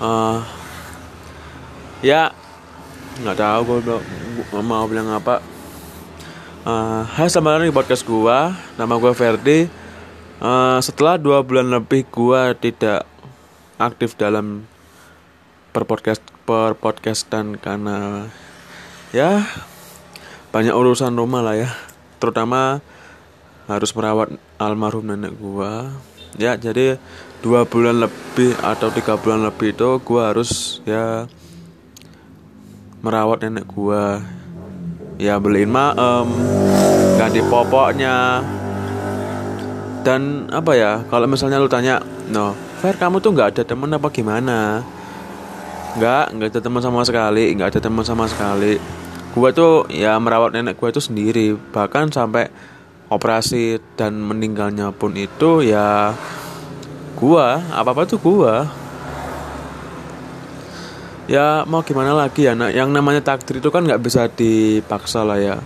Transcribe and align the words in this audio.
uh, 0.00 0.40
ya 2.04 2.32
nggak 3.16 3.38
tahu 3.38 3.60
gue 3.80 4.00
mau 4.60 4.84
bilang 4.84 5.08
apa. 5.12 5.40
Uh, 6.66 7.06
Hai 7.06 7.30
selamat 7.30 7.62
datang 7.62 7.68
di 7.70 7.76
podcast 7.76 8.02
gue 8.04 8.38
nama 8.76 8.94
gue 8.98 9.12
Ferdi. 9.16 9.60
Uh, 10.36 10.76
setelah 10.84 11.16
dua 11.16 11.40
bulan 11.40 11.72
lebih 11.72 12.04
gue 12.12 12.42
tidak 12.60 13.08
aktif 13.80 14.18
dalam 14.20 14.68
per 15.72 15.88
podcast 15.88 16.20
per 16.44 16.76
podcast 16.76 17.28
dan 17.32 17.56
karena 17.56 18.28
ya 19.16 19.48
banyak 20.52 20.76
urusan 20.76 21.16
rumah 21.16 21.40
lah 21.40 21.56
ya. 21.56 21.70
Terutama 22.20 22.84
harus 23.66 23.90
merawat 23.96 24.36
almarhum 24.60 25.08
nenek 25.08 25.32
gue 25.40 25.72
ya 26.34 26.58
jadi 26.58 26.98
dua 27.46 27.62
bulan 27.62 28.02
lebih 28.02 28.58
atau 28.58 28.90
tiga 28.90 29.14
bulan 29.14 29.46
lebih 29.46 29.70
itu 29.70 30.02
gue 30.02 30.22
harus 30.22 30.82
ya 30.82 31.30
merawat 33.06 33.46
nenek 33.46 33.70
gua. 33.70 34.18
Ya 35.16 35.38
beliin 35.38 35.70
maem 35.70 36.26
ganti 37.14 37.38
popoknya. 37.46 38.42
Dan 40.02 40.50
apa 40.50 40.74
ya 40.74 41.06
kalau 41.06 41.30
misalnya 41.30 41.62
lu 41.62 41.70
tanya 41.70 42.02
no 42.30 42.54
Fer 42.82 42.98
kamu 42.98 43.22
tuh 43.22 43.30
nggak 43.32 43.56
ada 43.56 43.62
teman 43.62 43.94
apa 43.94 44.10
gimana? 44.10 44.82
Nggak 45.96 46.24
nggak 46.36 46.48
ada 46.52 46.60
teman 46.60 46.82
sama 46.82 47.00
sekali 47.06 47.54
nggak 47.54 47.78
ada 47.78 47.80
teman 47.80 48.04
sama 48.04 48.26
sekali. 48.26 48.76
Gua 49.32 49.54
tuh 49.54 49.86
ya 49.88 50.18
merawat 50.18 50.52
nenek 50.52 50.76
gua 50.76 50.90
itu 50.90 51.00
sendiri. 51.00 51.54
Bahkan 51.54 52.10
sampai 52.10 52.50
operasi 53.06 53.78
dan 53.94 54.18
meninggalnya 54.18 54.90
pun 54.90 55.14
itu 55.14 55.62
ya 55.62 56.14
gua 57.14 57.62
apa 57.72 57.90
apa 57.94 58.02
tuh 58.06 58.18
gua. 58.20 58.66
Ya 61.26 61.66
mau 61.66 61.82
gimana 61.82 62.14
lagi 62.14 62.46
ya 62.46 62.54
nah, 62.54 62.70
yang 62.70 62.94
namanya 62.94 63.18
takdir 63.18 63.58
itu 63.58 63.66
kan 63.74 63.82
nggak 63.82 64.02
bisa 64.02 64.30
dipaksa 64.30 65.26
lah 65.26 65.38
ya. 65.38 65.56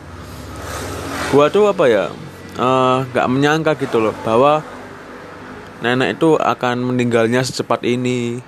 Gua 1.33 1.53
tuh 1.53 1.69
apa 1.69 1.85
ya 1.89 2.09
eh, 2.57 2.99
nggak 3.13 3.27
uh, 3.29 3.31
menyangka 3.31 3.73
gitu 3.77 4.01
loh 4.01 4.17
bahwa 4.25 4.65
nenek 5.85 6.17
itu 6.21 6.37
akan 6.37 6.93
meninggalnya 6.93 7.45
secepat 7.45 7.85
ini. 7.85 8.41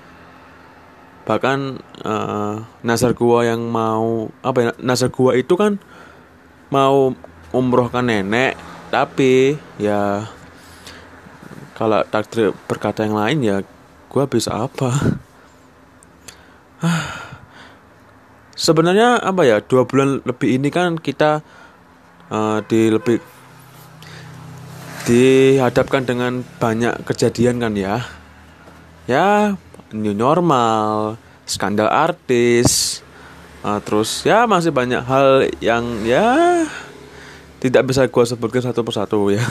Bahkan 1.22 1.58
uh, 2.02 2.54
nasar 2.80 3.12
gua 3.12 3.44
yang 3.44 3.60
mau 3.60 4.32
apa 4.40 4.58
ya 4.58 4.70
nasar 4.80 5.12
gua 5.12 5.36
itu 5.36 5.52
kan 5.54 5.76
mau 6.72 7.12
umrohkan 7.52 8.08
nenek 8.08 8.71
tapi 8.92 9.56
ya 9.80 10.28
kalau 11.72 12.04
takdir 12.12 12.52
berkata 12.68 13.08
yang 13.08 13.16
lain 13.16 13.40
ya 13.40 13.56
gua 14.12 14.28
bisa 14.28 14.68
apa? 14.68 14.92
Sebenarnya 18.52 19.16
apa 19.16 19.48
ya 19.48 19.64
dua 19.64 19.88
bulan 19.88 20.20
lebih 20.28 20.60
ini 20.60 20.68
kan 20.68 21.00
kita 21.00 21.40
uh, 22.28 22.60
di 22.68 22.92
lebih 22.92 23.16
dihadapkan 25.08 26.04
dengan 26.04 26.44
banyak 26.60 27.02
kejadian 27.08 27.58
kan 27.58 27.72
ya, 27.74 28.06
ya 29.08 29.56
new 29.90 30.14
normal, 30.14 31.16
skandal 31.48 31.90
artis, 31.90 33.02
uh, 33.66 33.82
terus 33.82 34.22
ya 34.22 34.46
masih 34.46 34.70
banyak 34.70 35.02
hal 35.02 35.50
yang 35.58 36.06
ya 36.06 36.62
tidak 37.62 37.86
bisa 37.86 38.10
gue 38.10 38.24
sebutkan 38.26 38.66
satu 38.66 38.82
persatu 38.82 39.30
ya. 39.30 39.46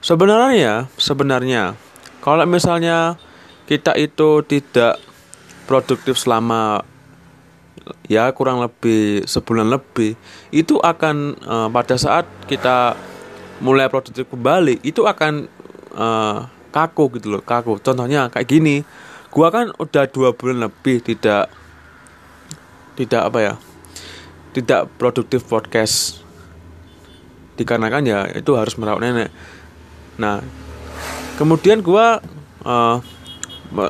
Sebenarnya, 0.00 0.88
sebenarnya 0.96 1.76
kalau 2.24 2.48
misalnya 2.48 3.20
kita 3.68 3.92
itu 4.00 4.40
tidak 4.48 4.96
produktif 5.68 6.16
selama 6.16 6.80
ya 8.08 8.32
kurang 8.32 8.64
lebih 8.64 9.28
sebulan 9.28 9.68
lebih 9.68 10.16
itu 10.48 10.80
akan 10.80 11.36
uh, 11.44 11.68
pada 11.68 12.00
saat 12.00 12.24
kita 12.48 12.96
mulai 13.60 13.92
produktif 13.92 14.24
kembali 14.28 14.80
itu 14.80 15.04
akan 15.04 15.48
uh, 15.92 16.48
kaku 16.72 17.20
gitu 17.20 17.36
loh 17.36 17.44
kaku 17.44 17.76
contohnya 17.80 18.32
kayak 18.32 18.48
gini 18.48 18.76
gua 19.28 19.52
kan 19.52 19.68
udah 19.76 20.08
dua 20.08 20.32
bulan 20.32 20.68
lebih 20.68 21.04
tidak 21.04 21.52
tidak 22.96 23.22
apa 23.28 23.38
ya 23.40 23.54
tidak 24.56 24.88
produktif 24.96 25.44
podcast 25.44 26.23
dikarenakan 27.54 28.02
ya 28.04 28.20
itu 28.34 28.54
harus 28.58 28.74
merawat 28.78 29.02
nenek. 29.02 29.30
Nah 30.18 30.42
kemudian 31.38 31.82
gua 31.82 32.22
uh, 32.62 32.98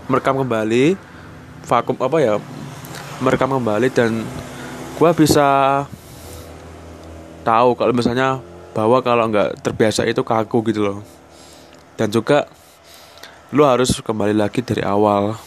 merekam 0.08 0.40
kembali 0.40 0.96
vakum 1.64 1.96
apa 2.00 2.16
ya 2.20 2.34
merekam 3.20 3.56
kembali 3.56 3.88
dan 3.92 4.24
gue 4.94 5.10
bisa 5.18 5.82
tahu 7.42 7.76
kalau 7.76 7.92
misalnya 7.92 8.40
bahwa 8.74 8.98
kalau 9.04 9.30
nggak 9.30 9.60
terbiasa 9.62 10.06
itu 10.08 10.22
kaku 10.24 10.64
gitu 10.70 10.80
loh. 10.82 10.98
Dan 11.94 12.10
juga 12.10 12.50
lo 13.54 13.64
harus 13.70 14.02
kembali 14.02 14.34
lagi 14.34 14.64
dari 14.64 14.82
awal. 14.82 15.38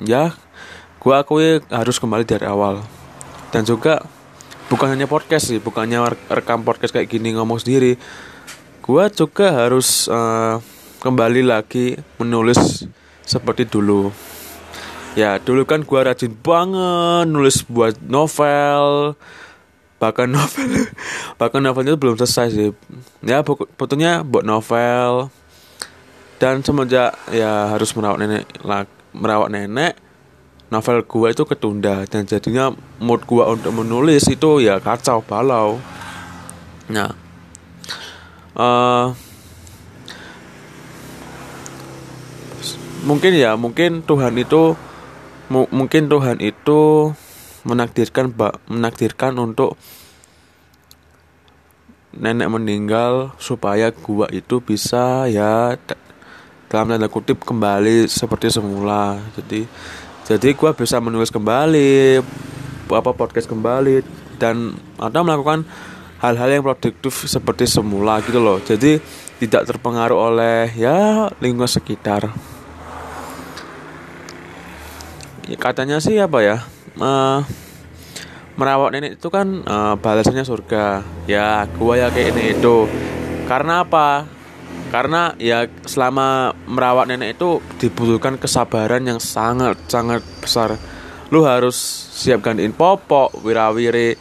Ya 0.00 0.32
gue 1.02 1.14
akui 1.14 1.60
harus 1.68 1.96
kembali 2.00 2.24
dari 2.24 2.48
awal. 2.48 2.80
Dan 3.52 3.68
juga 3.68 4.00
bukan 4.72 4.88
hanya 4.88 5.04
podcast 5.04 5.52
sih 5.52 5.60
bukannya 5.60 6.00
rekam 6.32 6.64
podcast 6.64 6.96
kayak 6.96 7.12
gini 7.12 7.36
ngomong 7.36 7.60
sendiri. 7.60 8.00
Gue 8.80 9.04
juga 9.12 9.52
harus 9.52 10.08
uh, 10.08 10.56
kembali 11.04 11.44
lagi 11.44 12.00
menulis 12.16 12.88
seperti 13.20 13.68
dulu. 13.68 14.08
Ya 15.12 15.36
dulu 15.36 15.68
kan 15.68 15.84
gua 15.84 16.08
rajin 16.08 16.32
banget 16.32 17.28
nulis 17.28 17.60
buat 17.68 18.00
novel. 18.00 19.12
Bahkan 20.00 20.28
novel 20.32 20.88
bahkan 21.38 21.60
novelnya 21.60 22.00
belum 22.00 22.16
selesai 22.16 22.48
sih. 22.48 22.72
Ya 23.20 23.44
fotonya 23.76 24.24
buat 24.24 24.48
novel. 24.48 25.28
Dan 26.40 26.64
semenjak 26.64 27.12
ya 27.28 27.68
harus 27.70 27.92
merawat 27.92 28.24
nenek 28.24 28.48
merawat 29.12 29.52
nenek 29.52 30.00
novel 30.72 31.04
gua 31.04 31.28
itu 31.36 31.44
ketunda 31.44 32.08
dan 32.08 32.24
jadinya 32.24 32.72
mood 32.96 33.28
gua 33.28 33.52
untuk 33.52 33.76
menulis 33.76 34.24
itu 34.32 34.64
ya 34.64 34.80
kacau 34.80 35.20
balau. 35.20 35.76
Nah 36.88 37.12
uh, 38.56 39.12
mungkin 43.04 43.32
ya 43.36 43.52
mungkin 43.60 44.00
Tuhan 44.00 44.32
itu 44.40 44.72
mungkin 45.52 46.08
Tuhan 46.08 46.40
itu 46.40 47.12
menakdirkan 47.68 48.32
menakdirkan 48.72 49.36
untuk 49.36 49.76
nenek 52.16 52.48
meninggal 52.48 53.36
supaya 53.36 53.92
gua 53.92 54.32
itu 54.32 54.64
bisa 54.64 55.28
ya 55.28 55.76
dalam 56.72 56.88
tanda 56.88 57.08
kutip 57.12 57.44
kembali 57.44 58.08
seperti 58.08 58.48
semula. 58.48 59.20
Jadi 59.36 59.68
jadi 60.32 60.56
gua 60.56 60.72
bisa 60.72 60.96
menulis 60.96 61.28
kembali 61.28 62.24
apa 62.92 63.10
podcast 63.16 63.48
kembali 63.48 64.04
dan 64.36 64.76
atau 65.00 65.20
melakukan 65.24 65.64
hal-hal 66.20 66.48
yang 66.48 66.64
produktif 66.64 67.24
seperti 67.24 67.64
semula 67.64 68.20
gitu 68.22 68.38
loh. 68.38 68.60
Jadi 68.60 69.00
tidak 69.42 69.66
terpengaruh 69.68 70.18
oleh 70.32 70.70
ya 70.76 71.28
lingkungan 71.40 71.68
sekitar. 71.68 72.30
Ya, 75.50 75.56
katanya 75.58 75.98
sih 75.98 76.14
apa 76.22 76.38
ya 76.38 76.62
uh, 77.02 77.42
merawat 78.54 78.94
nenek 78.94 79.18
itu 79.18 79.28
kan 79.32 79.66
uh, 79.66 79.94
balasannya 79.98 80.46
surga. 80.46 81.02
Ya 81.26 81.66
gua 81.76 81.96
ya 81.96 82.08
kayak 82.08 82.36
ini 82.36 82.56
itu. 82.56 82.86
Karena 83.48 83.82
apa 83.82 84.28
karena 84.92 85.32
ya 85.40 85.64
selama 85.88 86.52
merawat 86.68 87.08
nenek 87.08 87.40
itu 87.40 87.64
dibutuhkan 87.80 88.36
kesabaran 88.36 89.00
yang 89.08 89.16
sangat 89.16 89.80
sangat 89.88 90.20
besar. 90.44 90.76
Lu 91.32 91.48
harus 91.48 91.80
siap 92.12 92.44
gantiin 92.44 92.76
popok 92.76 93.40
wirawiri 93.40 94.12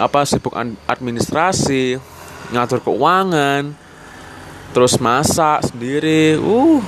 apa 0.00 0.24
sibuk 0.24 0.56
administrasi 0.88 2.00
ngatur 2.48 2.80
keuangan 2.80 3.76
terus 4.72 4.96
masak 5.04 5.68
sendiri. 5.68 6.40
Uh 6.40 6.80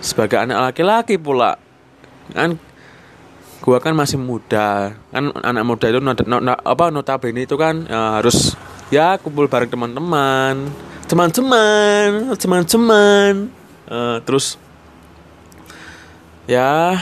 sebagai 0.00 0.38
anak 0.40 0.72
laki-laki 0.72 1.18
pula 1.18 1.58
kan 2.32 2.56
gua 3.60 3.76
kan 3.76 3.92
masih 3.92 4.16
muda. 4.16 4.96
Kan 5.12 5.36
anak 5.44 5.68
muda 5.68 5.84
itu 5.92 6.00
not, 6.00 6.16
not, 6.24 6.40
not, 6.40 6.64
apa 6.64 6.88
notabene 6.88 7.44
itu 7.44 7.60
kan 7.60 7.84
ya, 7.84 8.24
harus 8.24 8.56
ya 8.88 9.20
kumpul 9.20 9.52
bareng 9.52 9.68
teman-teman 9.68 10.87
teman-teman 11.08 12.36
teman-teman. 12.36 13.48
Uh, 13.88 14.20
terus 14.28 14.60
ya 16.44 17.00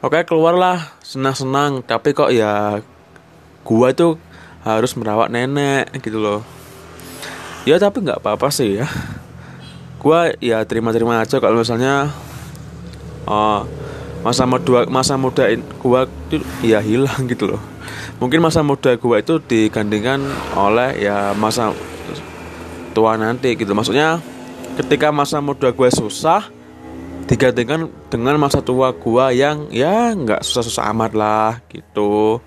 oke 0.00 0.16
keluarlah. 0.24 0.96
Senang-senang. 1.04 1.84
Tapi 1.84 2.16
kok 2.16 2.32
ya 2.32 2.80
gua 3.62 3.92
itu 3.92 4.16
harus 4.64 4.96
merawat 4.96 5.28
nenek 5.28 5.92
gitu 6.00 6.16
loh. 6.16 6.40
Ya 7.68 7.76
tapi 7.76 8.00
nggak 8.00 8.24
apa-apa 8.24 8.48
sih 8.48 8.80
ya. 8.80 8.88
Gua 10.00 10.32
ya 10.40 10.64
terima-terima 10.64 11.20
aja 11.20 11.38
kalau 11.38 11.60
misalnya 11.60 12.08
uh, 13.28 13.62
masa 14.24 14.48
muda 14.48 14.88
masa 14.88 15.14
muda 15.20 15.44
gua 15.78 16.08
itu 16.32 16.40
ya 16.64 16.80
hilang 16.80 17.28
gitu 17.28 17.52
loh. 17.52 17.62
Mungkin 18.16 18.40
masa 18.40 18.64
muda 18.64 18.96
gua 18.96 19.20
itu 19.20 19.36
digandingkan 19.44 20.24
oleh 20.56 20.96
ya 21.04 21.36
masa 21.36 21.76
tua 22.92 23.16
nanti 23.16 23.56
gitu. 23.56 23.72
Maksudnya 23.72 24.20
ketika 24.76 25.08
masa 25.10 25.40
muda 25.40 25.72
gue 25.72 25.90
susah 25.90 26.48
digandingkan 27.26 27.88
dengan 28.10 28.36
masa 28.36 28.60
tua 28.60 28.92
gua 28.92 29.30
yang 29.32 29.70
ya 29.72 30.12
nggak 30.12 30.44
susah-susah 30.44 30.90
amat 30.92 31.12
lah 31.16 31.52
gitu. 31.70 32.42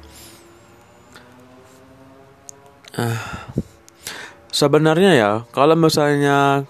Uh, 2.96 3.20
sebenarnya 4.54 5.12
ya 5.18 5.32
kalau 5.52 5.76
misalnya 5.76 6.64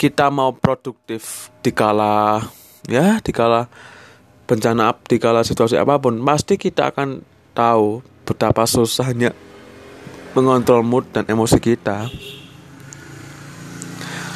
kita 0.00 0.32
mau 0.32 0.56
produktif 0.56 1.52
di 1.60 1.68
kala 1.68 2.40
ya 2.88 3.20
dikala 3.20 3.68
bencana 4.48 4.96
dikala 5.04 5.44
situasi 5.44 5.76
apa 5.76 6.00
pun 6.00 6.16
pasti 6.24 6.56
kita 6.56 6.96
akan 6.96 7.20
tahu 7.52 8.00
betapa 8.24 8.64
susahnya 8.64 9.36
mengontrol 10.36 10.84
mood 10.84 11.08
dan 11.10 11.26
emosi 11.26 11.58
kita. 11.58 12.06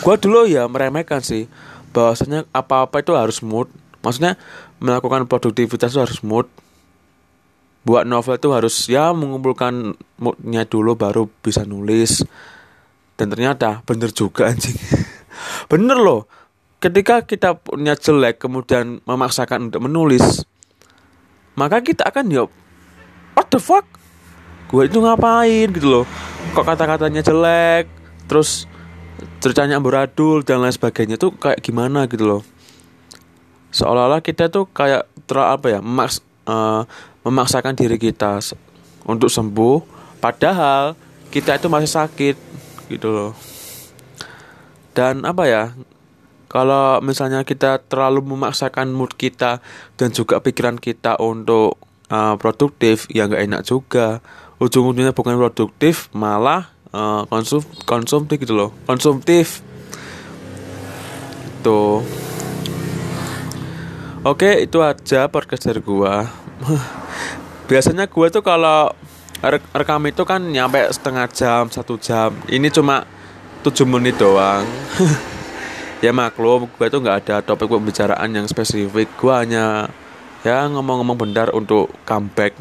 Gue 0.04 0.16
dulu 0.20 0.44
ya 0.44 0.68
meremehkan 0.68 1.24
sih 1.24 1.48
bahwasanya 1.94 2.44
apa-apa 2.52 3.00
itu 3.00 3.16
harus 3.16 3.40
mood. 3.40 3.70
Maksudnya 4.04 4.36
melakukan 4.82 5.24
produktivitas 5.24 5.96
itu 5.96 6.00
harus 6.02 6.20
mood. 6.20 6.50
Buat 7.84 8.08
novel 8.08 8.36
itu 8.36 8.48
harus 8.52 8.74
ya 8.88 9.12
mengumpulkan 9.12 9.96
moodnya 10.20 10.68
dulu 10.68 10.96
baru 10.96 11.28
bisa 11.40 11.64
nulis. 11.64 12.24
Dan 13.16 13.32
ternyata 13.32 13.80
bener 13.88 14.12
juga 14.12 14.46
anjing. 14.52 14.76
Bener 15.72 15.96
loh. 15.96 16.28
Ketika 16.82 17.24
kita 17.24 17.56
punya 17.56 17.96
jelek 17.96 18.44
kemudian 18.44 19.00
memaksakan 19.08 19.72
untuk 19.72 19.88
menulis 19.88 20.44
maka 21.54 21.80
kita 21.80 22.10
akan 22.10 22.26
ya 22.30 22.44
what 23.38 23.46
the 23.50 23.62
fuck 23.62 23.86
gue 24.70 24.82
itu 24.86 24.98
ngapain? 25.00 25.68
Gitu 25.72 25.86
loh. 25.86 26.04
Kok 26.52 26.64
kata-katanya 26.64 27.20
jelek? 27.20 27.88
Terus 28.28 28.64
ceritanya 29.40 29.80
amburadul 29.80 30.44
dan 30.44 30.60
lain 30.64 30.74
sebagainya. 30.74 31.16
Tuh 31.20 31.32
kayak 31.36 31.60
gimana 31.60 32.04
gitu 32.08 32.24
loh. 32.24 32.42
Seolah-olah 33.74 34.22
kita 34.22 34.48
tuh 34.48 34.70
kayak 34.70 35.10
ter 35.26 35.38
apa 35.40 35.66
ya 35.66 35.80
memaks 35.82 36.22
uh, 36.46 36.86
memaksakan 37.24 37.74
diri 37.74 37.96
kita 37.96 38.38
untuk 39.08 39.32
sembuh 39.32 39.80
padahal 40.20 40.94
kita 41.32 41.56
itu 41.58 41.66
masih 41.66 41.90
sakit 41.90 42.36
gitu 42.92 43.08
loh. 43.10 43.32
Dan 44.94 45.26
apa 45.26 45.44
ya 45.50 45.64
kalau 46.46 47.02
misalnya 47.02 47.42
kita 47.42 47.82
terlalu 47.82 48.22
memaksakan 48.22 48.94
mood 48.94 49.18
kita 49.18 49.58
dan 49.98 50.14
juga 50.14 50.38
pikiran 50.38 50.78
kita 50.78 51.18
untuk 51.18 51.82
uh, 52.14 52.38
produktif 52.38 53.10
ya 53.10 53.26
nggak 53.26 53.42
enak 53.42 53.62
juga 53.66 54.22
ujung-ujungnya 54.62 55.10
bukan 55.10 55.34
produktif 55.34 56.08
malah 56.14 56.70
uh, 56.94 57.26
konsum 57.26 57.62
konsumtif 57.84 58.38
gitu 58.38 58.54
loh. 58.54 58.70
Konsumtif. 58.86 59.60
Tuh 61.64 62.04
oke 64.22 64.50
itu 64.62 64.78
aja 64.80 65.26
podcast 65.26 65.66
dari 65.66 65.80
gua. 65.82 66.28
Biasanya 67.70 68.06
gua 68.06 68.28
tuh 68.30 68.44
kalau 68.44 68.92
rekam 69.72 70.00
itu 70.08 70.22
kan 70.24 70.40
nyampe 70.40 70.80
setengah 70.92 71.26
jam 71.32 71.62
satu 71.68 71.98
jam. 71.98 72.32
Ini 72.46 72.70
cuma 72.70 73.04
tujuh 73.66 73.88
menit 73.88 74.20
doang. 74.20 74.64
Ya 76.02 76.12
maklum 76.12 76.68
gue 76.68 76.86
tuh 76.92 77.00
nggak 77.00 77.16
ada 77.24 77.36
topik 77.40 77.64
pembicaraan 77.64 78.28
yang 78.28 78.44
spesifik. 78.44 79.08
Gue 79.16 79.32
hanya 79.32 79.88
ya 80.44 80.68
ngomong-ngomong 80.68 81.16
benar 81.16 81.48
untuk 81.56 81.88
comeback 82.04 82.52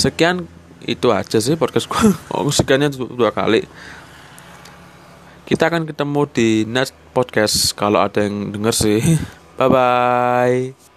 sekian 0.00 0.48
itu 0.88 1.12
aja 1.12 1.36
sih 1.36 1.60
podcast 1.60 1.84
gue 1.86 2.00
oh 2.34 2.48
sekiannya 2.48 2.96
dua 2.96 3.30
kali. 3.30 3.68
Kita 5.44 5.66
akan 5.66 5.82
ketemu 5.84 6.22
di 6.30 6.48
next 6.64 6.94
podcast 7.12 7.74
kalau 7.74 8.00
ada 8.00 8.24
yang 8.24 8.54
denger 8.54 8.72
sih. 8.72 9.02
Bye 9.60 9.68
bye 9.68 10.89